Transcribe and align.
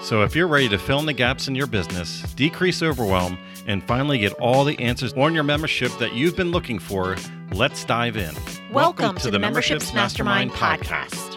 So, 0.00 0.22
if 0.22 0.34
you're 0.34 0.46
ready 0.46 0.68
to 0.70 0.78
fill 0.78 1.00
in 1.00 1.06
the 1.06 1.12
gaps 1.12 1.48
in 1.48 1.54
your 1.54 1.66
business, 1.66 2.22
decrease 2.34 2.82
overwhelm, 2.82 3.36
and 3.66 3.82
finally 3.82 4.18
get 4.18 4.32
all 4.34 4.64
the 4.64 4.78
answers 4.78 5.12
on 5.14 5.34
your 5.34 5.42
membership 5.42 5.92
that 5.98 6.14
you've 6.14 6.36
been 6.36 6.50
looking 6.50 6.78
for, 6.78 7.16
let's 7.52 7.84
dive 7.84 8.16
in. 8.16 8.34
Welcome, 8.34 8.72
Welcome 8.72 9.16
to, 9.16 9.22
to, 9.24 9.30
the 9.32 9.38
Memberships, 9.38 9.92
Mastermind, 9.92 10.50
Mastermind 10.52 10.82
podcast. 10.82 11.34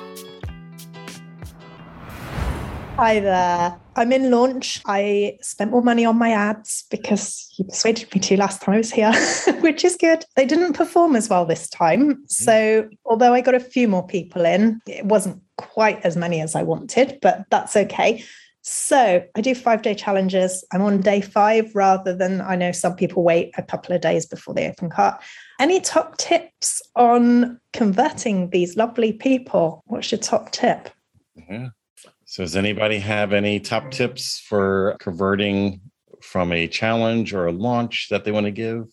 Hi 2.97 3.19
there. 3.19 3.77
I'm 3.95 4.13
in 4.13 4.29
launch. 4.29 4.81
I 4.85 5.37
spent 5.41 5.71
more 5.71 5.81
money 5.81 6.05
on 6.05 6.17
my 6.17 6.29
ads 6.29 6.85
because 6.91 7.51
you 7.57 7.65
persuaded 7.65 8.13
me 8.13 8.21
to 8.21 8.37
last 8.37 8.61
time 8.61 8.75
I 8.75 8.77
was 8.77 8.91
here, 8.91 9.11
which 9.61 9.83
is 9.83 9.97
good. 9.97 10.23
They 10.35 10.45
didn't 10.45 10.73
perform 10.73 11.15
as 11.15 11.27
well 11.27 11.45
this 11.45 11.67
time. 11.67 12.15
Mm. 12.15 12.29
So, 12.31 12.89
although 13.05 13.33
I 13.33 13.41
got 13.41 13.55
a 13.55 13.59
few 13.59 13.87
more 13.87 14.05
people 14.05 14.45
in, 14.45 14.79
it 14.87 15.03
wasn't 15.03 15.41
quite 15.57 16.05
as 16.05 16.15
many 16.15 16.41
as 16.41 16.55
I 16.55 16.63
wanted, 16.63 17.17
but 17.21 17.45
that's 17.49 17.75
okay. 17.75 18.23
So 18.63 19.23
I 19.35 19.41
do 19.41 19.55
five 19.55 19.81
day 19.81 19.95
challenges. 19.95 20.63
I'm 20.71 20.83
on 20.83 21.01
day 21.01 21.21
five 21.21 21.73
rather 21.73 22.15
than 22.15 22.41
I 22.41 22.55
know 22.55 22.71
some 22.71 22.95
people 22.95 23.23
wait 23.23 23.51
a 23.57 23.63
couple 23.63 23.95
of 23.95 24.01
days 24.01 24.25
before 24.25 24.53
they 24.53 24.69
open 24.69 24.89
cart. 24.89 25.21
Any 25.59 25.79
top 25.79 26.17
tips 26.17 26.81
on 26.95 27.59
converting 27.73 28.51
these 28.51 28.77
lovely 28.77 29.13
people? 29.13 29.81
What's 29.85 30.11
your 30.11 30.19
top 30.19 30.51
tip? 30.51 30.89
Mm-hmm. 31.39 31.67
So, 32.25 32.43
does 32.43 32.55
anybody 32.55 32.99
have 32.99 33.33
any 33.33 33.59
top 33.59 33.91
tips 33.91 34.39
for 34.39 34.95
converting 34.99 35.81
from 36.21 36.51
a 36.51 36.67
challenge 36.67 37.33
or 37.33 37.47
a 37.47 37.51
launch 37.51 38.07
that 38.09 38.23
they 38.23 38.31
want 38.31 38.45
to 38.45 38.51
give? 38.51 38.85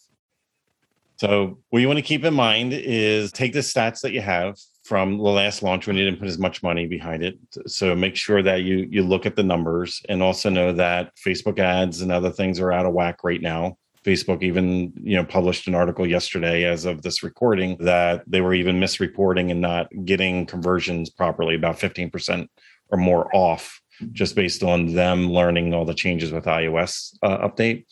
So, 1.21 1.59
what 1.69 1.81
you 1.81 1.89
want 1.89 1.99
to 1.99 2.03
keep 2.03 2.25
in 2.25 2.35
mind 2.35 2.73
is 2.73 3.33
take 3.33 3.53
the 3.53 3.61
stats 3.61 4.01
that 4.01 4.13
you 4.13 4.23
have 4.23 4.57
from 4.89 5.19
the 5.19 5.23
last 5.23 5.63
launch 5.63 5.87
when 5.87 5.97
you 5.97 6.05
didn't 6.07 6.19
put 6.19 6.29
as 6.29 6.39
much 6.39 6.63
money 6.63 6.87
behind 6.87 7.23
it. 7.23 7.39
So 7.67 7.95
make 7.95 8.17
sure 8.17 8.43
that 8.43 8.63
you 8.63 8.89
you 8.91 9.03
look 9.03 9.27
at 9.27 9.37
the 9.37 9.43
numbers 9.43 10.01
and 10.09 10.23
also 10.23 10.49
know 10.49 10.73
that 10.73 11.13
Facebook 11.17 11.59
ads 11.59 12.01
and 12.01 12.11
other 12.11 12.31
things 12.31 12.59
are 12.59 12.73
out 12.73 12.87
of 12.87 12.95
whack 12.95 13.23
right 13.23 13.43
now. 13.43 13.77
Facebook 14.03 14.43
even, 14.43 14.95
you 14.97 15.17
know, 15.17 15.25
published 15.25 15.69
an 15.69 15.75
article 15.75 16.07
yesterday 16.07 16.65
as 16.65 16.87
of 16.87 17.03
this 17.03 17.23
recording 17.23 17.77
that 17.81 18.25
they 18.27 18.41
were 18.41 18.55
even 18.55 18.81
misreporting 18.81 19.51
and 19.51 19.61
not 19.61 19.89
getting 20.07 20.47
conversions 20.47 21.11
properly, 21.11 21.55
about 21.55 21.79
15% 21.79 22.49
or 22.89 22.99
more 22.99 23.29
off 23.37 23.83
just 24.13 24.35
based 24.35 24.63
on 24.63 24.95
them 24.95 25.31
learning 25.31 25.75
all 25.75 25.85
the 25.85 25.95
changes 25.95 26.33
with 26.33 26.45
iOS 26.45 27.17
uh, 27.23 27.49
update. 27.49 27.85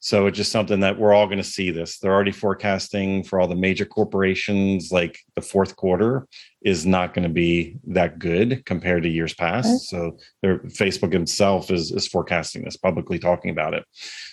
So 0.00 0.26
it's 0.26 0.36
just 0.36 0.52
something 0.52 0.80
that 0.80 0.98
we're 0.98 1.14
all 1.14 1.26
going 1.26 1.38
to 1.38 1.44
see 1.44 1.70
this. 1.70 1.98
They're 1.98 2.12
already 2.12 2.32
forecasting 2.32 3.24
for 3.24 3.40
all 3.40 3.48
the 3.48 3.54
major 3.54 3.84
corporations, 3.84 4.92
like 4.92 5.18
the 5.34 5.40
fourth 5.40 5.76
quarter 5.76 6.26
is 6.62 6.86
not 6.86 7.12
going 7.12 7.22
to 7.22 7.32
be 7.32 7.76
that 7.86 8.18
good 8.18 8.64
compared 8.64 9.02
to 9.02 9.08
years 9.08 9.34
past. 9.34 9.66
Okay. 9.66 9.78
So 9.78 10.18
their 10.42 10.58
Facebook 10.60 11.12
himself 11.12 11.70
is, 11.70 11.92
is 11.92 12.08
forecasting 12.08 12.64
this, 12.64 12.76
publicly 12.76 13.18
talking 13.18 13.50
about 13.50 13.74
it. 13.74 13.84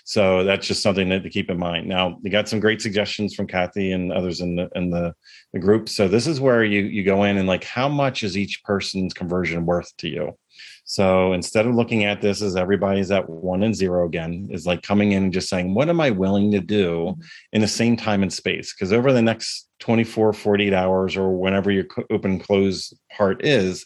So 0.05 0.43
that's 0.43 0.65
just 0.65 0.81
something 0.81 1.09
that 1.09 1.23
to 1.23 1.29
keep 1.29 1.49
in 1.49 1.57
mind. 1.57 1.87
Now, 1.87 2.17
you 2.23 2.31
got 2.31 2.47
some 2.47 2.59
great 2.59 2.81
suggestions 2.81 3.35
from 3.35 3.47
Kathy 3.47 3.91
and 3.91 4.11
others 4.11 4.41
in 4.41 4.55
the 4.55 4.69
in 4.75 4.89
the, 4.89 5.13
the 5.53 5.59
group. 5.59 5.89
So 5.89 6.07
this 6.07 6.25
is 6.25 6.39
where 6.39 6.63
you 6.63 6.81
you 6.81 7.03
go 7.03 7.23
in 7.23 7.37
and 7.37 7.47
like 7.47 7.63
how 7.63 7.87
much 7.87 8.23
is 8.23 8.37
each 8.37 8.63
person's 8.63 9.13
conversion 9.13 9.65
worth 9.65 9.95
to 9.97 10.09
you? 10.09 10.37
So 10.85 11.33
instead 11.33 11.65
of 11.65 11.75
looking 11.75 12.03
at 12.03 12.21
this 12.21 12.41
as 12.41 12.55
everybody's 12.55 13.11
at 13.11 13.29
one 13.29 13.63
and 13.63 13.75
zero 13.75 14.05
again, 14.05 14.49
is 14.51 14.65
like 14.65 14.81
coming 14.81 15.13
in 15.13 15.23
and 15.23 15.33
just 15.33 15.49
saying, 15.49 15.73
what 15.73 15.89
am 15.89 16.01
I 16.01 16.09
willing 16.09 16.51
to 16.51 16.59
do 16.59 16.95
mm-hmm. 16.95 17.21
in 17.53 17.61
the 17.61 17.67
same 17.67 17.95
time 17.95 18.23
and 18.23 18.33
space? 18.33 18.73
Because 18.73 18.91
over 18.91 19.13
the 19.13 19.21
next 19.21 19.69
24, 19.79 20.33
48 20.33 20.73
hours, 20.73 21.15
or 21.15 21.31
whenever 21.31 21.71
your 21.71 21.85
open 22.09 22.39
close 22.39 22.93
part 23.15 23.45
is, 23.45 23.85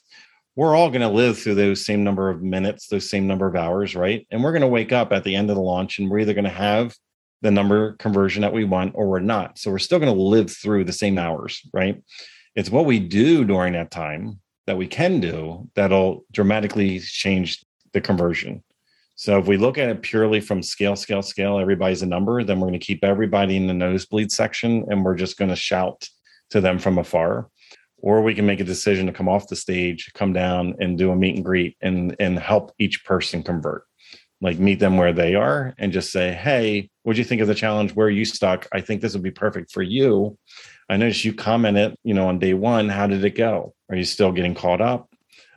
we're 0.56 0.76
all 0.76 0.90
going 0.90 1.02
to 1.02 1.10
live 1.10 1.38
through 1.38 1.56
those 1.56 1.86
same 1.86 2.04
number 2.04 2.30
of 2.30 2.42
minutes, 2.42 2.88
those 2.88 3.10
same 3.10 3.28
number 3.28 3.46
of 3.46 3.56
hours, 3.56 3.96
right? 3.96 4.26
And 4.32 4.44
we're 4.44 4.54
going 4.54 4.62
to 4.62 4.68
wake 4.68 4.92
up 4.92 5.12
at 5.12 5.24
the 5.24 5.36
end 5.36 5.50
of 5.50 5.58
the 5.58 5.62
launch 5.62 6.00
and 6.00 6.10
we're 6.10 6.20
either 6.20 6.34
going 6.34 6.46
to 6.46 6.50
have 6.50 6.96
the 7.42 7.52
number 7.52 7.94
conversion 7.98 8.42
that 8.42 8.54
we 8.54 8.64
want 8.64 8.94
or 8.96 9.08
we're 9.08 9.20
not. 9.20 9.60
So 9.60 9.70
we're 9.70 9.80
still 9.80 10.00
going 10.00 10.14
to 10.14 10.20
live 10.20 10.50
through 10.50 10.86
the 10.86 10.94
same 10.94 11.18
hours, 11.18 11.62
right? 11.74 12.02
It's 12.56 12.70
what 12.70 12.86
we 12.86 13.00
do 13.00 13.44
during 13.44 13.74
that 13.74 13.92
time 13.92 14.40
that 14.68 14.78
we 14.78 14.88
can 14.88 15.20
do 15.20 15.70
that'll 15.76 16.26
dramatically 16.32 17.00
change 17.00 17.64
the 17.94 18.02
conversion. 18.02 18.64
So 19.16 19.40
if 19.40 19.48
we 19.48 19.56
look 19.56 19.78
at 19.78 19.90
it 19.90 20.02
purely 20.02 20.42
from 20.42 20.62
scale, 20.62 20.96
scale, 20.96 21.22
scale, 21.22 21.58
everybody's 21.58 22.02
a 22.02 22.08
number, 22.08 22.44
then 22.44 22.60
we're 22.60 22.68
going 22.68 22.80
to 22.80 22.86
keep 22.86 23.04
everybody 23.04 23.56
in 23.56 23.68
the 23.68 23.74
nosebleed 23.74 24.32
section 24.32 24.86
and 24.90 25.06
we're 25.06 25.16
just 25.16 25.38
going 25.38 25.50
to 25.50 25.56
shout 25.56 26.10
to 26.50 26.60
them 26.60 26.80
from 26.80 26.98
afar. 26.98 27.50
Or 27.98 28.22
we 28.22 28.36
can 28.36 28.46
make 28.46 28.60
a 28.60 28.66
decision 28.66 29.06
to 29.06 29.14
come 29.14 29.30
off 29.30 29.48
the 29.48 29.56
stage, 29.56 30.12
come 30.14 30.34
down 30.34 30.76
and 30.80 30.98
do 30.98 31.12
a 31.12 31.16
meet 31.16 31.38
and 31.38 31.46
greet 31.46 31.78
and, 31.82 32.14
and 32.20 32.38
help 32.38 32.74
each 32.78 33.06
person 33.06 33.42
convert. 33.42 33.86
Like 34.42 34.60
meet 34.60 34.80
them 34.80 34.98
where 34.98 35.14
they 35.14 35.34
are 35.34 35.74
and 35.78 35.94
just 35.94 36.12
say, 36.12 36.34
Hey, 36.34 36.90
what 37.04 37.14
do 37.14 37.20
you 37.20 37.26
think 37.26 37.42
of 37.42 37.48
the 37.48 37.56
challenge? 37.56 37.96
Where 37.96 38.08
are 38.08 38.12
you 38.12 38.26
stuck? 38.26 38.68
I 38.74 38.82
think 38.82 39.02
this 39.02 39.14
would 39.14 39.24
be 39.24 39.32
perfect 39.32 39.72
for 39.72 39.82
you. 39.82 40.38
I 40.90 40.98
noticed 40.98 41.24
you 41.24 41.34
commented, 41.34 41.96
you 42.04 42.14
know, 42.14 42.28
on 42.28 42.38
day 42.38 42.54
one. 42.54 42.90
How 42.90 43.08
did 43.08 43.24
it 43.24 43.38
go? 43.38 43.75
Are 43.90 43.96
you 43.96 44.04
still 44.04 44.32
getting 44.32 44.56
caught 44.56 44.82
up? 44.82 45.10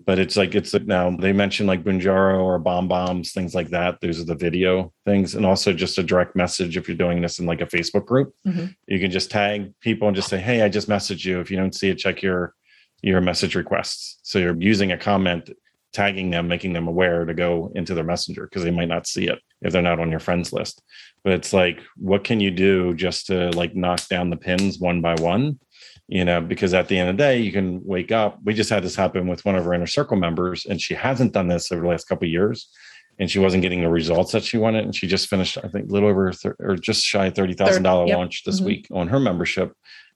But 0.04 0.18
it's 0.18 0.36
like 0.36 0.54
it's 0.54 0.72
now 0.72 1.10
they 1.10 1.32
mentioned 1.32 1.66
like 1.66 1.84
Bonjoro 1.84 2.42
or 2.42 2.60
BombBombs, 2.60 3.32
things 3.32 3.54
like 3.54 3.68
that. 3.70 4.00
Those 4.00 4.20
are 4.20 4.24
the 4.24 4.34
video 4.34 4.92
things, 5.04 5.34
and 5.34 5.44
also 5.44 5.72
just 5.72 5.98
a 5.98 6.02
direct 6.02 6.34
message 6.34 6.76
if 6.76 6.88
you're 6.88 6.96
doing 6.96 7.20
this 7.20 7.38
in 7.38 7.46
like 7.46 7.60
a 7.60 7.66
Facebook 7.66 8.06
group. 8.06 8.32
Mm-hmm. 8.46 8.66
You 8.86 9.00
can 9.00 9.10
just 9.10 9.30
tag 9.30 9.74
people 9.80 10.08
and 10.08 10.16
just 10.16 10.28
say, 10.28 10.38
"Hey, 10.38 10.62
I 10.62 10.68
just 10.68 10.88
messaged 10.88 11.24
you. 11.24 11.40
If 11.40 11.50
you 11.50 11.56
don't 11.56 11.74
see 11.74 11.90
it, 11.90 11.98
check 11.98 12.22
your 12.22 12.54
your 13.02 13.20
message 13.20 13.54
requests." 13.54 14.18
So 14.22 14.38
you're 14.38 14.58
using 14.58 14.92
a 14.92 14.98
comment, 14.98 15.50
tagging 15.92 16.30
them, 16.30 16.48
making 16.48 16.72
them 16.72 16.88
aware 16.88 17.24
to 17.24 17.34
go 17.34 17.72
into 17.74 17.92
their 17.92 18.04
messenger 18.04 18.44
because 18.44 18.62
they 18.62 18.70
might 18.70 18.88
not 18.88 19.06
see 19.06 19.26
it 19.26 19.40
if 19.62 19.72
they're 19.72 19.82
not 19.82 20.00
on 20.00 20.10
your 20.10 20.20
friends 20.20 20.52
list. 20.52 20.82
But 21.24 21.32
it's 21.32 21.52
like, 21.52 21.80
what 21.96 22.24
can 22.24 22.40
you 22.40 22.50
do 22.50 22.94
just 22.94 23.26
to 23.26 23.50
like 23.50 23.74
knock 23.74 24.06
down 24.08 24.30
the 24.30 24.36
pins 24.36 24.78
one 24.78 25.00
by 25.00 25.14
one? 25.16 25.58
You 26.08 26.24
know, 26.24 26.40
because 26.40 26.72
at 26.72 26.88
the 26.88 26.98
end 26.98 27.10
of 27.10 27.16
the 27.16 27.22
day, 27.22 27.38
you 27.38 27.52
can 27.52 27.84
wake 27.84 28.10
up. 28.10 28.38
We 28.42 28.54
just 28.54 28.70
had 28.70 28.82
this 28.82 28.96
happen 28.96 29.28
with 29.28 29.44
one 29.44 29.56
of 29.56 29.66
our 29.66 29.74
inner 29.74 29.86
circle 29.86 30.16
members, 30.16 30.64
and 30.64 30.80
she 30.80 30.94
hasn't 30.94 31.34
done 31.34 31.48
this 31.48 31.70
over 31.70 31.82
the 31.82 31.88
last 31.88 32.08
couple 32.08 32.26
of 32.26 32.32
years, 32.32 32.70
and 33.18 33.30
she 33.30 33.38
wasn't 33.38 33.62
getting 33.62 33.82
the 33.82 33.90
results 33.90 34.32
that 34.32 34.42
she 34.42 34.56
wanted. 34.56 34.84
And 34.84 34.96
she 34.96 35.06
just 35.06 35.28
finished, 35.28 35.58
I 35.62 35.68
think, 35.68 35.90
a 35.90 35.92
little 35.92 36.08
over 36.08 36.32
or 36.60 36.76
just 36.76 37.04
shy 37.04 37.26
of 37.26 37.34
thirty 37.34 37.52
thousand 37.52 37.82
dollar 37.82 38.06
yep. 38.06 38.16
launch 38.16 38.44
this 38.44 38.56
mm-hmm. 38.56 38.66
week 38.66 38.88
on 38.90 39.08
her 39.08 39.20
membership, 39.20 39.74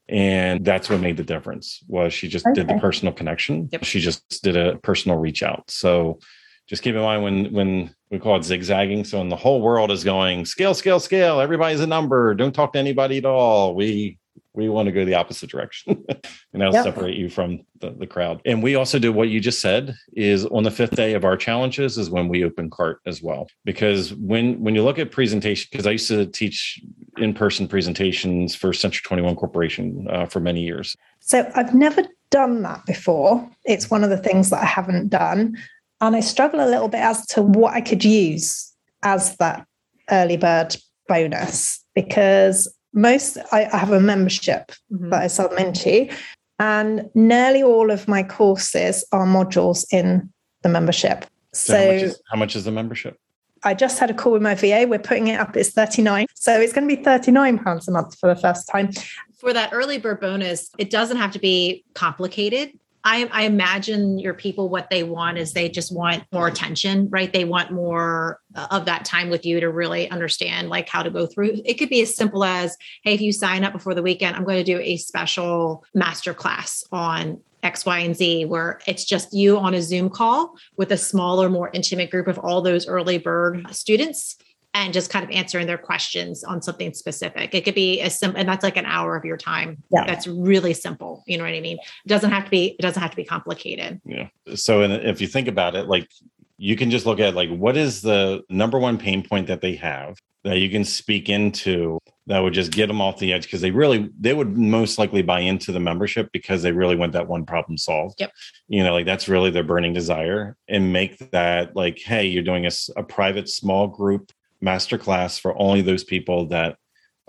and 0.09 0.65
that's 0.65 0.89
what 0.89 1.01
made 1.01 1.19
the 1.19 1.25
difference. 1.25 1.85
Was 1.89 2.15
she 2.15 2.27
just 2.27 2.47
okay. 2.47 2.55
did 2.55 2.69
the 2.69 2.81
personal 2.81 3.13
connection? 3.13 3.69
Yep. 3.71 3.85
She 3.85 4.01
just 4.01 4.43
did 4.43 4.57
a 4.57 4.79
personal 4.79 5.19
reach 5.19 5.43
out. 5.43 5.71
So 5.71 6.21
just 6.69 6.83
keep 6.83 6.95
in 6.95 7.03
mind 7.03 7.23
when 7.23 7.53
when 7.53 7.95
we 8.11 8.19
call 8.19 8.37
it 8.37 8.45
zigzagging. 8.45 9.05
So 9.05 9.19
when 9.19 9.29
the 9.29 9.37
whole 9.37 9.61
world 9.61 9.91
is 9.91 10.05
going 10.05 10.47
scale, 10.47 10.73
scale, 10.73 11.01
scale, 11.01 11.39
everybody's 11.39 11.81
a 11.81 11.87
number. 11.87 12.35
Don't 12.35 12.55
talk 12.55 12.73
to 12.73 12.79
anybody 12.79 13.19
at 13.19 13.27
all. 13.27 13.75
We 13.75 14.19
we 14.55 14.69
want 14.69 14.87
to 14.87 14.93
go 14.93 15.05
the 15.05 15.15
opposite 15.15 15.51
direction 15.51 16.05
and 16.09 16.61
that'll 16.61 16.75
yep. 16.75 16.85
separate 16.85 17.17
you 17.17 17.29
from 17.29 17.61
the, 17.81 17.91
the 17.91 18.07
crowd. 18.07 18.41
And 18.45 18.63
we 18.63 18.75
also 18.75 18.99
do 18.99 19.13
what 19.13 19.29
you 19.29 19.41
just 19.41 19.61
said 19.61 19.95
is 20.15 20.45
on 20.47 20.63
the 20.63 20.71
fifth 20.71 20.95
day 20.95 21.15
of 21.15 21.25
our 21.25 21.37
challenges 21.37 21.99
is 21.99 22.11
when 22.11 22.29
we 22.29 22.45
open 22.45 22.71
cart 22.71 23.01
as 23.07 23.23
well. 23.23 23.47
Because 23.65 24.15
when 24.15 24.61
when 24.61 24.75
you 24.75 24.83
look 24.83 24.99
at 24.99 25.11
presentation 25.11 25.69
because 25.71 25.87
i 25.87 25.93
used 25.93 26.09
to 26.09 26.27
teach 26.27 26.81
in-person 27.19 27.69
presentations 27.69 28.55
for 28.55 28.73
Century 28.73 29.03
21 29.05 29.37
corporation 29.37 30.07
uh, 30.11 30.27
for 30.27 30.41
many 30.41 30.63
years. 30.63 30.97
So 31.21 31.51
i've 31.55 31.75
never 31.75 32.05
done 32.31 32.63
that 32.63 32.85
before. 32.87 33.49
It's 33.65 33.91
one 33.91 34.05
of 34.05 34.11
the 34.11 34.19
things 34.19 34.51
that 34.51 34.63
i 34.63 34.67
haven't 34.67 35.09
done. 35.09 35.57
And 36.01 36.17
i 36.17 36.21
struggle 36.21 36.61
a 36.61 36.69
little 36.69 36.89
bit 36.89 37.01
as 37.01 37.27
to 37.29 37.43
what 37.43 37.75
i 37.75 37.81
could 37.81 38.05
use 38.05 38.73
as 39.03 39.37
that 39.37 39.67
early 40.11 40.37
bird 40.37 40.77
bonus 41.09 41.85
because 41.95 42.73
most 42.93 43.39
I, 43.53 43.69
I 43.73 43.79
have 43.79 43.93
a 43.93 44.01
membership 44.01 44.73
mm-hmm. 44.93 45.11
that 45.11 45.23
I 45.23 45.27
sell 45.27 45.49
them 45.49 45.59
into, 45.59 46.13
and 46.59 47.11
nearly 47.15 47.63
all 47.63 47.91
of 47.91 48.09
my 48.09 48.23
courses 48.23 49.05
are 49.13 49.27
modules 49.27 49.85
in 49.93 50.31
the 50.63 50.69
membership. 50.69 51.27
So, 51.53 51.75
so 51.75 51.79
how, 51.79 51.93
much 51.93 52.03
is, 52.03 52.23
how 52.31 52.39
much 52.39 52.57
is 52.57 52.65
the 52.65 52.73
membership? 52.73 53.19
I 53.65 53.75
just 53.75 53.99
had 53.99 54.11
a 54.11 54.15
call 54.15 54.33
with 54.33 54.43
my 54.43 54.55
VA. 54.55 54.87
We're 54.89 54.99
putting 54.99 55.29
it 55.29 55.39
up. 55.39 55.57
It's 55.57 55.71
39. 55.71 56.27
So 56.35 56.61
it's 56.61 56.73
going 56.73 56.89
to 56.89 56.97
be 56.97 57.03
39 57.03 57.59
pounds 57.61 57.87
a 57.89 57.93
month 57.93 58.19
for 58.19 58.35
the 58.35 58.41
first 58.41 58.69
time. 58.69 58.91
For 59.39 59.53
that 59.53 59.71
early 59.73 59.99
bird 59.99 60.21
bonus, 60.21 60.71
it 60.79 60.91
doesn't 60.91 61.17
have 61.17 61.33
to 61.33 61.39
be 61.39 61.85
complicated. 61.95 62.73
I, 63.05 63.29
I 63.33 63.43
imagine 63.43 64.19
your 64.19 64.35
people 64.35 64.69
what 64.69 64.91
they 64.91 65.03
want 65.03 65.39
is 65.39 65.53
they 65.53 65.69
just 65.69 65.95
want 65.95 66.25
more 66.33 66.49
attention 66.49 67.09
right? 67.11 67.33
They 67.33 67.45
want 67.45 67.71
more 67.71 68.41
of 68.71 68.85
that 68.85 69.05
time 69.05 69.31
with 69.31 69.45
you 69.45 69.61
to 69.61 69.71
really 69.71 70.11
understand 70.11 70.69
like 70.69 70.89
how 70.89 71.03
to 71.03 71.11
go 71.11 71.27
through. 71.27 71.61
It 71.65 71.75
could 71.75 71.89
be 71.89 72.03
as 72.03 72.15
simple 72.15 72.45
as 72.45 72.77
hey 73.03 73.15
if 73.15 73.21
you 73.21 73.33
sign 73.33 73.65
up 73.65 73.73
before 73.73 73.95
the 73.95 74.03
weekend 74.03 74.37
i'm 74.37 74.45
going 74.45 74.59
to 74.59 74.65
do 74.65 74.79
a 74.81 74.97
special 74.97 75.85
master 75.95 76.35
class 76.35 76.85
on 76.93 77.41
X, 77.63 77.87
Y, 77.87 77.99
and 78.01 78.17
Z, 78.17 78.47
where 78.47 78.81
it's 78.89 79.05
just 79.05 79.33
you 79.33 79.57
on 79.57 79.73
a 79.73 79.81
Zoom 79.81 80.11
call 80.11 80.57
with 80.77 80.91
a 80.91 80.97
smaller, 80.97 81.49
more 81.49 81.71
intimate 81.73 82.11
group 82.11 82.27
of 82.27 82.37
all 82.39 82.61
those 82.61 82.89
early 82.89 83.19
bird 83.19 83.65
students 83.71 84.37
and 84.75 84.93
just 84.93 85.11
kind 85.11 85.25
of 85.25 85.31
answering 85.31 85.67
their 85.67 85.79
questions 85.79 86.43
on 86.45 86.63
something 86.63 86.95
specific. 86.95 87.55
It 87.55 87.65
could 87.65 87.75
be 87.75 88.01
as 88.01 88.19
simple, 88.19 88.41
and 88.41 88.49
that's 88.49 88.63
like 88.63 88.77
an 88.77 88.87
hour 88.87 89.17
of 89.17 89.25
your 89.25 89.37
time. 89.37 89.83
Yeah. 89.91 90.05
That's 90.07 90.27
really 90.27 90.73
simple. 90.73 91.23
You 91.27 91.39
know 91.39 91.45
what 91.45 91.53
I 91.53 91.61
mean? 91.61 91.79
It 92.05 92.09
doesn't 92.09 92.31
have 92.31 92.45
to 92.45 92.51
be, 92.51 92.77
it 92.79 92.83
doesn't 92.83 93.03
have 93.03 93.11
to 93.11 93.17
be 93.17 93.25
complicated. 93.25 94.01
Yeah. 94.05 94.29
So 94.55 94.83
if 94.83 95.21
you 95.21 95.27
think 95.27 95.49
about 95.49 95.75
it, 95.75 95.89
like 95.89 96.09
you 96.57 96.77
can 96.77 96.91
just 96.91 97.07
look 97.07 97.21
at 97.21 97.35
like 97.35 97.51
what 97.51 97.77
is 97.77 98.03
the 98.03 98.43
number 98.49 98.79
one 98.79 98.97
pain 98.97 99.27
point 99.27 99.49
that 99.49 99.61
they 99.61 99.75
have 99.75 100.17
that 100.45 100.59
you 100.59 100.71
can 100.71 100.85
speak 100.85 101.29
into 101.29 101.99
that 102.27 102.39
would 102.39 102.53
just 102.55 102.73
get 102.73 102.87
them 102.87 103.01
off 103.01 103.19
the 103.19 103.33
edge 103.33 103.43
because 103.45 103.61
they 103.61 103.71
really 103.71 104.11
they 104.19 104.33
would 104.33 104.57
most 104.57 104.99
likely 104.99 105.23
buy 105.23 105.41
into 105.41 105.73
the 105.73 105.81
membership 105.81 106.31
because 106.33 106.63
they 106.63 106.73
really 106.73 106.97
want 106.97 107.13
that 107.13 107.27
one 107.27 107.45
problem 107.45 107.77
solved 107.77 108.15
yep 108.21 108.31
you 108.69 108.83
know 108.83 108.93
like 108.93 109.07
that's 109.07 109.29
really 109.29 109.51
their 109.51 109.65
burning 109.65 109.93
desire 109.93 110.57
and 110.69 110.93
make 110.93 111.19
that 111.31 111.75
like 111.75 111.99
hey 111.99 112.27
you're 112.27 112.43
doing 112.43 112.67
a, 112.67 112.71
a 112.97 113.03
private 113.03 113.49
small 113.49 113.89
group 113.89 114.31
masterclass 114.63 115.41
for 115.41 115.57
only 115.61 115.83
those 115.83 116.05
people 116.05 116.47
that 116.47 116.77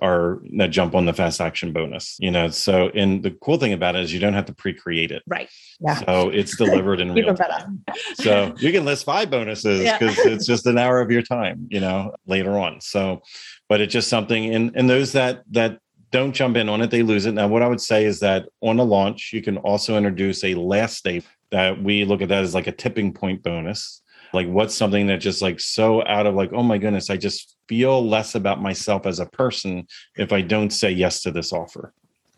are 0.02 0.42
that 0.58 0.68
jump 0.68 0.96
on 0.96 1.06
the 1.06 1.14
fast 1.14 1.40
action 1.40 1.72
bonus 1.72 2.18
you 2.20 2.32
know? 2.32 2.50
So 2.50 2.90
and 2.90 3.24
the 3.24 3.32
cool 3.32 3.58
thing 3.58 3.74
about 3.74 3.96
it 3.96 4.04
is 4.04 4.14
you 4.14 4.20
don't 4.20 4.34
have 4.34 4.46
to 4.46 4.54
pre-create 4.54 5.12
it. 5.12 5.24
Right. 5.28 5.50
Yeah. 5.80 5.96
So 5.96 6.30
it's 6.30 6.58
delivered 6.58 7.00
in 7.00 7.14
real 7.14 7.34
time. 7.34 7.84
So 8.16 8.54
you 8.58 8.72
can 8.72 8.86
list 8.86 9.06
five 9.06 9.30
bonuses 9.30 9.82
because 9.82 10.18
yeah. 10.18 10.32
it's 10.32 10.46
just 10.46 10.66
an 10.66 10.78
hour 10.78 11.00
of 11.00 11.12
your 11.12 11.22
time 11.22 11.68
you 11.70 11.80
know 11.80 12.16
later 12.26 12.58
on. 12.58 12.82
So 12.82 13.22
but 13.70 13.82
it's 13.82 13.94
just 13.94 14.10
something 14.10 14.54
and 14.54 14.72
and 14.76 14.90
those 14.90 15.12
that 15.14 15.44
that 15.52 15.80
don't 16.12 16.34
jump 16.34 16.58
in 16.58 16.70
on 16.70 16.82
it 16.82 16.92
they 16.92 17.02
lose 17.02 17.26
it. 17.26 17.34
Now 17.34 17.48
what 17.48 17.62
i 17.62 17.68
would 17.68 17.82
say 17.82 18.06
is 18.06 18.20
that 18.20 18.48
on 18.62 18.80
a 18.80 18.84
launch 18.84 19.32
you 19.32 19.42
can 19.42 19.58
also 19.58 19.96
introduce 19.96 20.44
a 20.44 20.56
last 20.56 21.04
day 21.04 21.22
that 21.52 21.82
we 21.82 22.04
look 22.04 22.22
at 22.22 22.30
that 22.30 22.44
as 22.44 22.56
like 22.56 22.68
a 22.68 22.72
tipping 22.72 23.14
point 23.14 23.44
bonus 23.44 24.02
like 24.34 24.48
what's 24.48 24.76
something 24.76 25.08
that 25.08 25.18
just 25.18 25.42
like 25.42 25.60
so 25.60 26.06
out 26.06 26.26
of 26.26 26.36
like 26.36 26.52
oh 26.54 26.64
my 26.64 26.78
goodness 26.78 27.10
i 27.10 27.16
just 27.18 27.56
feel 27.68 28.06
less 28.06 28.36
about 28.36 28.62
myself 28.62 29.06
as 29.06 29.20
a 29.20 29.26
person 29.28 29.88
if 30.18 30.34
i 30.34 30.42
don't 30.42 30.72
say 30.72 30.92
yes 30.92 31.22
to 31.22 31.32
this 31.32 31.54
offer 31.54 31.94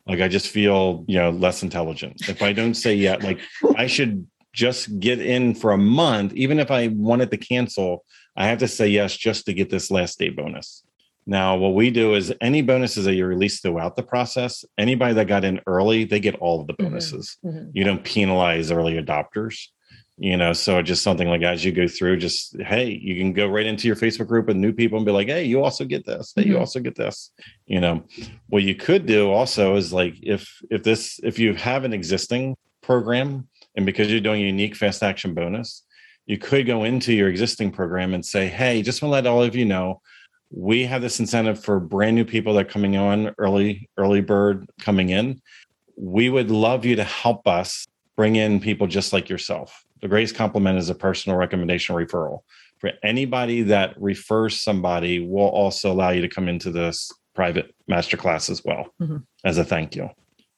like 0.07 0.21
i 0.21 0.27
just 0.27 0.47
feel 0.47 1.03
you 1.07 1.18
know 1.18 1.31
less 1.31 1.63
intelligent 1.63 2.30
if 2.30 2.42
i 2.42 2.53
don't 2.53 2.75
say 2.75 2.94
yeah 2.94 3.15
like 3.21 3.39
i 3.77 3.88
should 3.88 4.27
just 4.53 5.00
get 5.00 5.19
in 5.19 5.53
for 5.53 5.71
a 5.71 5.77
month 5.77 6.33
even 6.33 6.59
if 6.59 6.69
i 6.71 6.88
wanted 6.89 7.31
to 7.31 7.38
cancel 7.38 8.03
i 8.36 8.45
have 8.45 8.59
to 8.59 8.68
say 8.68 8.88
yes 8.88 9.15
just 9.15 9.45
to 9.45 9.53
get 9.53 9.69
this 9.69 9.89
last 9.89 10.19
day 10.19 10.30
bonus 10.30 10.83
now 11.27 11.57
what 11.57 11.74
we 11.74 11.89
do 11.89 12.13
is 12.13 12.31
any 12.39 12.62
bonuses 12.62 13.06
that 13.06 13.15
you 13.15 13.25
release 13.25 13.59
throughout 13.59 13.95
the 13.95 14.03
process 14.03 14.63
anybody 14.77 15.13
that 15.13 15.25
got 15.25 15.44
in 15.44 15.59
early 15.65 16.06
they 16.06 16.19
get 16.19 16.36
all 16.36 16.62
of 16.62 16.68
the 16.68 16.74
mm-hmm. 16.74 16.86
bonuses 16.86 17.38
mm-hmm. 17.44 17.57
Mm-hmm. 17.57 17.69
you 17.74 17.83
don't 17.83 18.03
penalize 18.03 18.71
early 18.71 19.01
adopters 19.01 19.69
you 20.18 20.38
know 20.38 20.54
so 20.54 20.82
just 20.82 21.04
something 21.04 21.28
like 21.28 21.42
as 21.42 21.66
you 21.66 21.72
go 21.72 21.88
through 21.88 22.16
just 22.16 22.60
hey 22.62 22.88
you 22.90 23.16
can 23.16 23.34
go 23.34 23.48
right 23.48 23.66
into 23.66 23.88
your 23.88 23.98
facebook 23.98 24.28
group 24.28 24.48
with 24.48 24.56
new 24.56 24.72
people 24.72 24.98
and 24.98 25.06
be 25.06 25.12
like 25.12 25.28
hey 25.28 25.44
you 25.44 25.62
also 25.62 25.84
get 25.84 26.06
this. 26.06 26.32
Hey 26.36 26.44
mm-hmm. 26.44 26.52
you 26.52 26.60
also 26.60 26.80
get 26.80 26.96
this 26.96 27.32
you 27.66 27.82
know 27.82 28.04
what 28.48 28.64
you 28.64 28.76
could 28.76 29.06
do 29.06 29.32
also 29.32 29.76
is 29.76 29.92
like 29.92 30.16
if 30.22 30.60
if 30.70 30.84
this 30.84 31.20
if 31.24 31.38
you 31.38 31.54
have 31.56 31.84
an 31.84 31.94
existing 31.94 32.56
program 32.82 33.48
and 33.76 33.86
because 33.86 34.10
you're 34.10 34.22
doing 34.22 34.42
a 34.42 34.46
unique 34.46 34.76
fast 34.76 35.04
action 35.04 35.34
bonus 35.34 35.84
you 36.26 36.38
could 36.38 36.66
go 36.66 36.86
into 36.86 37.14
your 37.14 37.30
existing 37.30 37.72
program 37.72 38.14
and 38.14 38.26
say 38.26 38.48
hey 38.48 38.82
just 38.82 39.02
want 39.02 39.10
to 39.10 39.14
let 39.14 39.28
all 39.28 39.44
of 39.44 39.56
you 39.56 39.66
know 39.66 40.02
we 40.52 40.86
have 40.86 41.02
this 41.02 41.20
incentive 41.20 41.62
for 41.62 41.80
brand 41.80 42.16
new 42.16 42.24
people 42.24 42.54
that 42.54 42.68
are 42.68 42.70
coming 42.70 42.96
on 42.96 43.34
early 43.38 43.90
early 43.98 44.22
bird 44.22 44.70
coming 44.80 45.10
in. 45.10 45.42
We 45.98 46.30
would 46.30 46.52
love 46.52 46.86
you 46.86 46.96
to 46.98 47.04
help 47.04 47.48
us 47.48 47.86
bring 48.16 48.36
in 48.36 48.60
people 48.60 48.88
just 48.88 49.12
like 49.12 49.30
yourself 49.30 49.85
the 50.01 50.07
greatest 50.07 50.36
compliment 50.36 50.77
is 50.77 50.89
a 50.89 50.95
personal 50.95 51.38
recommendation 51.38 51.95
referral. 51.95 52.39
For 52.80 52.92
anybody 53.03 53.62
that 53.63 54.00
refers 54.00 54.59
somebody, 54.59 55.19
will 55.19 55.47
also 55.47 55.92
allow 55.92 56.09
you 56.09 56.21
to 56.21 56.30
come 56.30 56.47
into 56.47 56.71
this 56.71 57.12
private 57.33 57.74
masterclass 57.89 58.50
as 58.50 58.63
well 58.63 58.94
mm-hmm. 59.01 59.18
as 59.44 59.57
a 59.57 59.63
thank 59.63 59.95
you. 59.95 60.09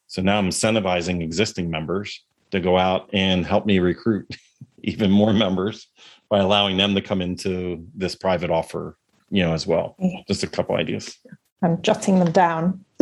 So 0.07 0.21
now 0.21 0.37
I'm 0.37 0.49
incentivizing 0.49 1.21
existing 1.21 1.69
members 1.69 2.23
to 2.51 2.59
go 2.59 2.77
out 2.77 3.09
and 3.13 3.45
help 3.45 3.65
me 3.65 3.79
recruit 3.79 4.35
even 4.83 5.11
more 5.11 5.33
members 5.33 5.87
by 6.29 6.39
allowing 6.39 6.77
them 6.77 6.95
to 6.95 7.01
come 7.01 7.21
into 7.21 7.85
this 7.95 8.15
private 8.15 8.49
offer, 8.49 8.97
you 9.29 9.43
know, 9.43 9.53
as 9.53 9.67
well. 9.67 9.95
Just 10.27 10.43
a 10.43 10.47
couple 10.47 10.75
ideas. 10.75 11.17
I'm 11.61 11.81
jotting 11.81 12.19
them 12.19 12.31
down. 12.31 12.85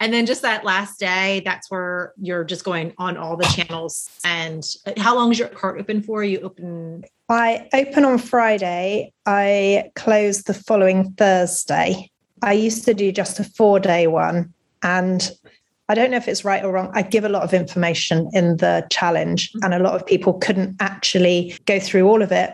and 0.00 0.12
then 0.12 0.26
just 0.26 0.42
that 0.42 0.64
last 0.64 0.98
day 1.00 1.42
that's 1.44 1.70
where 1.70 2.12
you're 2.20 2.44
just 2.44 2.64
going 2.64 2.92
on 2.98 3.16
all 3.16 3.36
the 3.36 3.44
channels. 3.44 4.10
And 4.24 4.64
how 4.96 5.14
long 5.14 5.32
is 5.32 5.38
your 5.38 5.48
cart 5.48 5.80
open 5.80 6.02
for? 6.02 6.22
You 6.22 6.40
open 6.40 7.04
i 7.28 7.68
open 7.72 8.04
on 8.04 8.18
friday. 8.18 9.12
I 9.24 9.90
close 9.96 10.42
the 10.42 10.54
following 10.54 11.12
thursday. 11.12 12.10
I 12.42 12.52
used 12.52 12.84
to 12.84 12.94
do 12.94 13.10
just 13.10 13.40
a 13.40 13.44
four 13.44 13.80
day 13.80 14.06
one 14.06 14.52
and 14.82 15.30
i 15.88 15.94
don't 15.94 16.10
know 16.10 16.18
if 16.18 16.28
it's 16.28 16.44
right 16.44 16.62
or 16.62 16.72
wrong. 16.72 16.90
I 16.94 17.02
give 17.02 17.24
a 17.24 17.28
lot 17.28 17.42
of 17.42 17.54
information 17.54 18.28
in 18.32 18.58
the 18.58 18.86
challenge 18.90 19.50
and 19.62 19.72
a 19.72 19.78
lot 19.78 19.94
of 19.94 20.06
people 20.06 20.34
couldn't 20.34 20.76
actually 20.80 21.56
go 21.64 21.80
through 21.80 22.06
all 22.06 22.22
of 22.22 22.30
it 22.30 22.50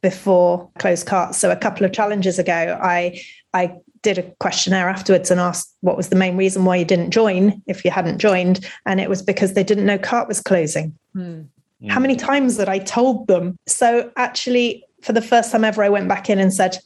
before 0.00 0.70
closed 0.78 1.06
cart 1.06 1.34
so 1.34 1.50
a 1.50 1.56
couple 1.56 1.84
of 1.84 1.92
challenges 1.92 2.38
ago 2.38 2.78
i 2.80 3.20
i 3.52 3.74
did 4.02 4.18
a 4.18 4.22
questionnaire 4.40 4.88
afterwards 4.88 5.30
and 5.30 5.40
asked 5.40 5.74
what 5.80 5.96
was 5.96 6.08
the 6.08 6.16
main 6.16 6.36
reason 6.36 6.64
why 6.64 6.76
you 6.76 6.84
didn't 6.84 7.10
join 7.10 7.62
if 7.66 7.84
you 7.84 7.90
hadn't 7.90 8.18
joined. 8.18 8.66
And 8.86 9.00
it 9.00 9.08
was 9.08 9.22
because 9.22 9.54
they 9.54 9.64
didn't 9.64 9.86
know 9.86 9.98
cart 9.98 10.28
was 10.28 10.40
closing. 10.40 10.96
Mm. 11.14 11.46
How 11.88 12.00
many 12.00 12.16
times 12.16 12.56
that 12.56 12.68
I 12.68 12.78
told 12.80 13.28
them? 13.28 13.56
So 13.66 14.10
actually, 14.16 14.84
for 15.02 15.12
the 15.12 15.22
first 15.22 15.52
time 15.52 15.64
ever, 15.64 15.82
I 15.82 15.88
went 15.88 16.08
back 16.08 16.28
in 16.28 16.40
and 16.40 16.52
said, 16.52 16.78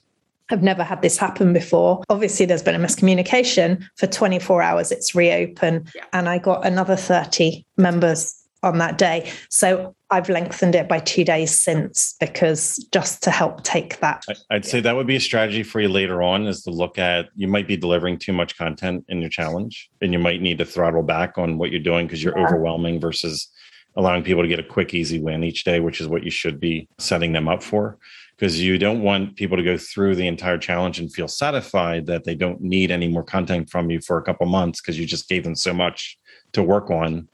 I've 0.50 0.62
never 0.62 0.84
had 0.84 1.00
this 1.00 1.16
happen 1.16 1.54
before. 1.54 2.02
Obviously, 2.10 2.44
there's 2.44 2.62
been 2.62 2.74
a 2.74 2.84
miscommunication. 2.84 3.82
For 3.96 4.06
24 4.06 4.60
hours, 4.60 4.92
it's 4.92 5.14
reopened. 5.14 5.90
Yeah. 5.94 6.04
And 6.12 6.28
I 6.28 6.38
got 6.38 6.66
another 6.66 6.94
30 6.94 7.64
members 7.78 8.41
on 8.62 8.78
that 8.78 8.98
day. 8.98 9.30
So 9.50 9.94
I've 10.10 10.28
lengthened 10.28 10.74
it 10.74 10.88
by 10.88 11.00
two 11.00 11.24
days 11.24 11.58
since 11.58 12.14
because 12.20 12.76
just 12.92 13.22
to 13.24 13.30
help 13.30 13.64
take 13.64 13.98
that. 14.00 14.24
I'd 14.50 14.64
say 14.64 14.80
that 14.80 14.94
would 14.94 15.06
be 15.06 15.16
a 15.16 15.20
strategy 15.20 15.62
for 15.62 15.80
you 15.80 15.88
later 15.88 16.22
on 16.22 16.46
is 16.46 16.62
to 16.62 16.70
look 16.70 16.98
at 16.98 17.28
you 17.34 17.48
might 17.48 17.66
be 17.66 17.76
delivering 17.76 18.18
too 18.18 18.32
much 18.32 18.56
content 18.56 19.04
in 19.08 19.20
your 19.20 19.30
challenge 19.30 19.90
and 20.00 20.12
you 20.12 20.18
might 20.18 20.40
need 20.40 20.58
to 20.58 20.64
throttle 20.64 21.02
back 21.02 21.38
on 21.38 21.58
what 21.58 21.70
you're 21.70 21.80
doing 21.80 22.06
because 22.06 22.22
you're 22.22 22.38
yeah. 22.38 22.44
overwhelming 22.44 23.00
versus 23.00 23.48
allowing 23.96 24.22
people 24.22 24.42
to 24.42 24.48
get 24.48 24.58
a 24.58 24.64
quick, 24.64 24.94
easy 24.94 25.20
win 25.20 25.44
each 25.44 25.64
day, 25.64 25.80
which 25.80 26.00
is 26.00 26.08
what 26.08 26.22
you 26.22 26.30
should 26.30 26.58
be 26.58 26.88
setting 26.98 27.32
them 27.32 27.48
up 27.48 27.62
for. 27.62 27.98
Because 28.36 28.60
you 28.60 28.78
don't 28.78 29.02
want 29.02 29.36
people 29.36 29.56
to 29.56 29.62
go 29.62 29.76
through 29.76 30.16
the 30.16 30.26
entire 30.26 30.58
challenge 30.58 30.98
and 30.98 31.12
feel 31.12 31.28
satisfied 31.28 32.06
that 32.06 32.24
they 32.24 32.34
don't 32.34 32.60
need 32.60 32.90
any 32.90 33.06
more 33.06 33.22
content 33.22 33.70
from 33.70 33.90
you 33.90 34.00
for 34.00 34.18
a 34.18 34.22
couple 34.22 34.46
months 34.46 34.80
because 34.80 34.98
you 34.98 35.06
just 35.06 35.28
gave 35.28 35.44
them 35.44 35.54
so 35.54 35.72
much 35.72 36.18
to 36.52 36.62
work 36.62 36.90
on 36.90 37.28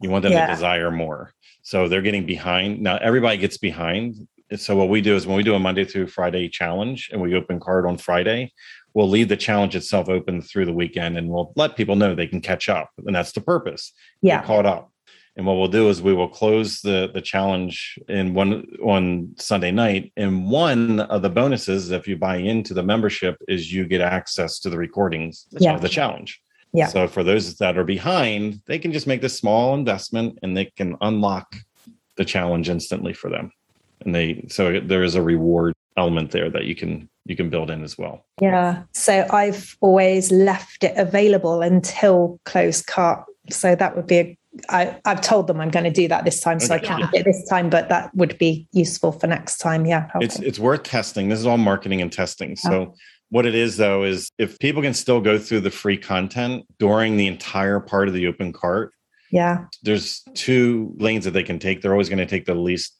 you 0.00 0.10
want 0.10 0.22
them 0.22 0.32
yeah. 0.32 0.46
to 0.46 0.52
desire 0.52 0.90
more. 0.90 1.32
So 1.62 1.88
they're 1.88 2.02
getting 2.02 2.26
behind. 2.26 2.80
Now 2.80 2.96
everybody 2.96 3.38
gets 3.38 3.56
behind. 3.56 4.28
So 4.56 4.76
what 4.76 4.88
we 4.88 5.00
do 5.00 5.16
is 5.16 5.26
when 5.26 5.36
we 5.36 5.42
do 5.42 5.54
a 5.54 5.58
Monday 5.58 5.84
through 5.84 6.08
Friday 6.08 6.48
challenge 6.48 7.08
and 7.10 7.20
we 7.20 7.34
open 7.34 7.58
cart 7.58 7.86
on 7.86 7.96
Friday, 7.96 8.52
we'll 8.92 9.08
leave 9.08 9.28
the 9.28 9.36
challenge 9.36 9.74
itself 9.74 10.08
open 10.08 10.42
through 10.42 10.66
the 10.66 10.72
weekend 10.72 11.16
and 11.16 11.28
we'll 11.28 11.52
let 11.56 11.76
people 11.76 11.96
know 11.96 12.14
they 12.14 12.26
can 12.26 12.40
catch 12.40 12.68
up. 12.68 12.90
And 13.06 13.14
that's 13.14 13.32
the 13.32 13.40
purpose. 13.40 13.92
Yeah. 14.22 14.38
Get 14.38 14.46
caught 14.46 14.66
up. 14.66 14.90
And 15.36 15.46
what 15.46 15.54
we'll 15.54 15.68
do 15.68 15.88
is 15.88 16.00
we 16.00 16.14
will 16.14 16.28
close 16.28 16.80
the 16.80 17.10
the 17.12 17.20
challenge 17.20 17.98
in 18.08 18.34
one 18.34 18.66
on 18.84 19.34
Sunday 19.36 19.72
night. 19.72 20.12
And 20.16 20.48
one 20.48 21.00
of 21.00 21.22
the 21.22 21.30
bonuses, 21.30 21.90
if 21.90 22.06
you 22.06 22.16
buy 22.16 22.36
into 22.36 22.72
the 22.72 22.84
membership, 22.84 23.36
is 23.48 23.72
you 23.72 23.84
get 23.84 24.00
access 24.00 24.60
to 24.60 24.70
the 24.70 24.78
recordings 24.78 25.46
yeah. 25.50 25.74
of 25.74 25.80
the 25.80 25.88
challenge. 25.88 26.40
Yeah. 26.74 26.88
So 26.88 27.06
for 27.06 27.22
those 27.22 27.56
that 27.58 27.78
are 27.78 27.84
behind, 27.84 28.60
they 28.66 28.78
can 28.78 28.92
just 28.92 29.06
make 29.06 29.22
this 29.22 29.38
small 29.38 29.74
investment 29.74 30.38
and 30.42 30.56
they 30.56 30.66
can 30.76 30.96
unlock 31.00 31.54
the 32.16 32.24
challenge 32.24 32.68
instantly 32.68 33.12
for 33.12 33.30
them. 33.30 33.52
And 34.00 34.14
they 34.14 34.46
so 34.50 34.80
there 34.80 35.04
is 35.04 35.14
a 35.14 35.22
reward 35.22 35.74
element 35.96 36.32
there 36.32 36.50
that 36.50 36.64
you 36.64 36.74
can 36.74 37.08
you 37.24 37.36
can 37.36 37.48
build 37.48 37.70
in 37.70 37.84
as 37.84 37.96
well. 37.96 38.26
Yeah. 38.40 38.82
So 38.92 39.26
I've 39.30 39.76
always 39.80 40.30
left 40.32 40.84
it 40.84 40.94
available 40.96 41.62
until 41.62 42.38
closed 42.44 42.86
cart. 42.86 43.24
So 43.50 43.74
that 43.76 43.94
would 43.96 44.06
be 44.06 44.18
a 44.18 44.38
I, 44.68 45.00
I've 45.04 45.20
told 45.20 45.46
them 45.46 45.60
I'm 45.60 45.70
going 45.70 45.84
to 45.84 45.90
do 45.90 46.06
that 46.08 46.24
this 46.24 46.40
time, 46.40 46.60
so 46.60 46.74
okay. 46.74 46.84
I 46.84 46.86
can't 46.86 47.12
yeah. 47.12 47.20
it 47.20 47.24
this 47.24 47.44
time, 47.48 47.70
but 47.70 47.88
that 47.88 48.14
would 48.14 48.38
be 48.38 48.68
useful 48.72 49.12
for 49.12 49.26
next 49.26 49.58
time. 49.58 49.84
Yeah. 49.84 50.08
Okay. 50.14 50.24
It's 50.24 50.38
it's 50.38 50.58
worth 50.58 50.84
testing. 50.84 51.28
This 51.28 51.40
is 51.40 51.46
all 51.46 51.58
marketing 51.58 52.00
and 52.00 52.12
testing. 52.12 52.56
So 52.56 52.94
what 53.34 53.46
it 53.46 53.54
is, 53.56 53.76
though, 53.76 54.04
is 54.04 54.30
if 54.38 54.58
people 54.60 54.80
can 54.80 54.94
still 54.94 55.20
go 55.20 55.36
through 55.38 55.58
the 55.60 55.70
free 55.82 55.98
content 55.98 56.64
during 56.78 57.16
the 57.16 57.26
entire 57.26 57.80
part 57.80 58.06
of 58.06 58.14
the 58.14 58.28
open 58.28 58.52
cart, 58.52 58.92
Yeah. 59.32 59.64
There's 59.82 60.22
two 60.34 60.94
lanes 60.98 61.24
that 61.24 61.32
they 61.32 61.42
can 61.42 61.58
take. 61.58 61.82
They're 61.82 61.90
always 61.96 62.08
going 62.08 62.24
to 62.26 62.32
take 62.34 62.46
the 62.46 62.54
least 62.54 62.90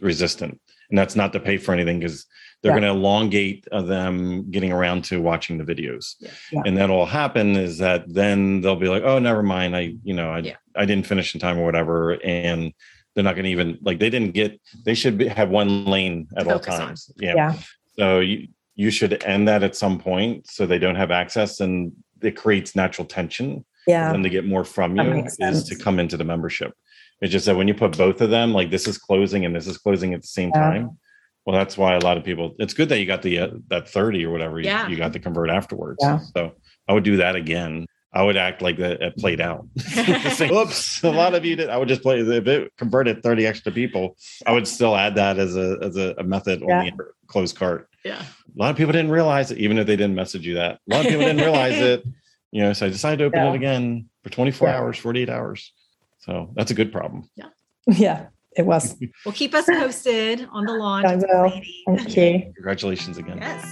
resistant, 0.00 0.60
and 0.90 0.96
that's 0.98 1.16
not 1.16 1.32
to 1.32 1.40
pay 1.40 1.56
for 1.56 1.72
anything 1.74 1.98
because 1.98 2.26
they're 2.62 2.70
Yeah. 2.72 2.80
going 2.80 2.92
to 2.94 2.98
elongate 3.00 3.66
uh, 3.72 3.82
them 3.82 4.48
getting 4.54 4.70
around 4.70 5.02
to 5.06 5.20
watching 5.20 5.58
the 5.58 5.64
videos. 5.64 6.04
Yeah. 6.20 6.30
Yeah. 6.52 6.62
And 6.66 6.76
that'll 6.76 7.06
happen 7.06 7.56
is 7.56 7.78
that 7.78 8.04
then 8.06 8.60
they'll 8.60 8.76
be 8.86 8.88
like, 8.94 9.02
oh, 9.02 9.18
never 9.18 9.42
mind. 9.42 9.74
I, 9.74 9.94
you 10.04 10.14
know, 10.14 10.30
I, 10.30 10.38
Yeah. 10.50 10.56
I 10.76 10.84
didn't 10.84 11.06
finish 11.08 11.34
in 11.34 11.40
time 11.40 11.58
or 11.58 11.64
whatever. 11.64 11.96
And 12.22 12.72
they're 13.14 13.24
not 13.24 13.34
going 13.34 13.46
to 13.50 13.50
even 13.50 13.78
like, 13.82 13.98
they 13.98 14.10
didn't 14.10 14.34
get, 14.34 14.60
they 14.84 14.94
should 14.94 15.16
be, 15.18 15.26
have 15.26 15.48
one 15.50 15.84
lane 15.86 16.28
at 16.36 16.46
all 16.46 16.58
Focus 16.58 16.74
on. 16.74 16.80
times. 16.86 17.10
Yeah. 17.18 17.34
Yeah. 17.34 17.52
So 17.98 18.20
you, 18.20 18.46
you 18.76 18.90
should 18.90 19.22
end 19.24 19.48
that 19.48 19.62
at 19.62 19.76
some 19.76 19.98
point 19.98 20.46
so 20.48 20.66
they 20.66 20.78
don't 20.78 20.94
have 20.96 21.10
access 21.10 21.60
and 21.60 21.92
it 22.22 22.36
creates 22.36 22.74
natural 22.76 23.06
tension 23.06 23.64
Yeah. 23.86 24.12
and 24.12 24.22
to 24.24 24.30
get 24.30 24.44
more 24.46 24.64
from 24.64 24.96
you 24.96 25.24
is 25.24 25.36
sense. 25.36 25.64
to 25.68 25.76
come 25.76 25.98
into 25.98 26.16
the 26.16 26.24
membership. 26.24 26.72
It's 27.20 27.32
just 27.32 27.46
that 27.46 27.56
when 27.56 27.68
you 27.68 27.74
put 27.74 27.96
both 27.98 28.20
of 28.20 28.30
them, 28.30 28.52
like 28.52 28.70
this 28.70 28.86
is 28.88 28.96
closing 28.98 29.44
and 29.44 29.54
this 29.54 29.66
is 29.66 29.76
closing 29.78 30.14
at 30.14 30.22
the 30.22 30.26
same 30.28 30.50
Yeah. 30.54 30.60
time. 30.60 30.98
Well, 31.46 31.56
that's 31.56 31.76
why 31.76 31.94
a 31.94 32.00
lot 32.00 32.16
of 32.16 32.24
people. 32.24 32.54
It's 32.58 32.74
good 32.74 32.88
that 32.90 32.98
you 33.00 33.06
got 33.06 33.22
the 33.22 33.38
uh, 33.40 33.48
that 33.68 33.88
thirty 33.88 34.24
or 34.24 34.30
whatever. 34.30 34.58
you- 34.60 34.66
Yeah. 34.66 34.86
You, 34.88 34.96
got 34.96 35.12
the 35.12 35.18
convert 35.18 35.50
afterwards. 35.50 35.98
Yeah. 36.02 36.18
So 36.36 36.52
I 36.88 36.92
would 36.92 37.02
do 37.04 37.16
that 37.16 37.34
again. 37.36 37.86
I 38.12 38.22
would 38.22 38.36
act 38.36 38.60
like 38.60 38.76
that 38.78 39.00
it 39.00 39.16
played 39.16 39.40
out. 39.40 39.66
Say, 39.78 40.50
Oops, 40.52 41.02
a 41.04 41.10
lot 41.10 41.34
of 41.34 41.44
you 41.44 41.56
did. 41.56 41.70
I 41.70 41.76
would 41.76 41.88
just 41.88 42.02
play 42.02 42.20
if 42.20 42.46
it 42.46 42.72
converted 42.76 43.22
thirty 43.22 43.46
extra 43.46 43.70
people. 43.72 44.16
I 44.46 44.52
would 44.52 44.66
still 44.68 44.96
add 44.96 45.14
that 45.14 45.38
as 45.38 45.56
a 45.56 45.78
as 45.82 45.96
a, 45.96 46.14
a 46.18 46.24
method 46.24 46.62
Yeah. 46.66 46.80
on 46.80 46.86
the 46.86 47.04
closed 47.26 47.56
cart. 47.56 47.88
Yeah. 48.04 48.22
A 48.54 48.58
lot 48.62 48.70
of 48.70 48.76
people 48.76 48.92
didn't 48.92 49.10
realize 49.10 49.50
it, 49.50 49.58
even 49.58 49.78
if 49.78 49.86
they 49.86 49.96
didn't 49.96 50.14
message 50.14 50.46
you 50.46 50.54
that. 50.54 50.80
A 50.90 50.94
lot 50.94 51.00
of 51.04 51.10
people 51.10 51.24
didn't 51.26 51.42
realize 51.42 51.78
it. 51.80 52.04
You 52.52 52.62
know, 52.62 52.72
so 52.72 52.86
I 52.86 52.88
decided 52.88 53.18
to 53.18 53.24
open 53.26 53.38
Yeah. 53.40 53.50
it 53.52 53.56
again 53.56 54.08
for 54.24 54.30
24 54.30 54.68
Yeah. 54.68 54.76
hours, 54.78 54.98
48 54.98 55.28
hours. 55.30 55.72
So 56.18 56.50
that's 56.54 56.70
a 56.70 56.74
good 56.74 56.90
problem. 56.92 57.28
Yeah. 57.36 57.46
Yeah, 57.86 58.26
it 58.56 58.66
was. 58.66 58.96
Well, 59.24 59.32
keep 59.34 59.54
us 59.54 59.66
posted 59.66 60.46
on 60.52 60.66
the 60.66 60.72
launch. 60.74 61.06
I 61.06 61.16
will. 61.16 61.50
Thank 61.96 62.16
you. 62.16 62.52
Congratulations 62.56 63.18
again. 63.18 63.38
Yes. 63.40 63.64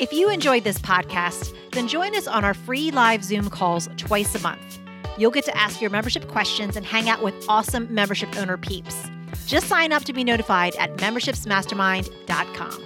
If 0.00 0.12
you 0.12 0.28
enjoyed 0.30 0.64
this 0.64 0.78
podcast, 0.78 1.54
then 1.72 1.88
join 1.88 2.14
us 2.16 2.26
on 2.26 2.44
our 2.44 2.54
free 2.54 2.90
live 2.90 3.22
Zoom 3.24 3.48
calls 3.50 3.88
twice 3.96 4.34
a 4.34 4.40
month. 4.40 4.78
You'll 5.18 5.30
get 5.30 5.44
to 5.46 5.56
ask 5.56 5.80
your 5.80 5.90
membership 5.90 6.28
questions 6.28 6.76
and 6.76 6.84
hang 6.84 7.08
out 7.08 7.22
with 7.22 7.34
awesome 7.48 7.86
membership 7.94 8.36
owner 8.36 8.56
peeps. 8.58 9.08
Just 9.46 9.66
sign 9.68 9.92
up 9.92 10.04
to 10.04 10.12
be 10.12 10.22
notified 10.24 10.74
at 10.76 10.94
membershipsmastermind.com. 10.96 12.82